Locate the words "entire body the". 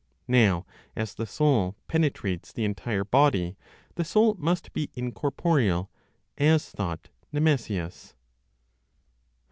2.65-4.03